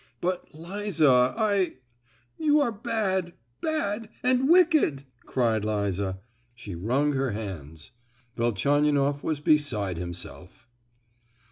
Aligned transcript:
"But 0.19 0.55
Liza—I——" 0.55 1.75
"You 2.39 2.59
are 2.59 2.71
bad—bad—and 2.71 4.49
wicked!" 4.49 5.03
cried 5.27 5.63
Liza. 5.63 6.19
She 6.55 6.73
wrung 6.73 7.13
her 7.13 7.33
hands. 7.33 7.91
Velchaninoff 8.35 9.23
was 9.23 9.39
beside 9.39 9.97
himself. 9.99 10.67